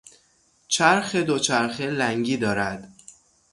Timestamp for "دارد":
2.37-2.91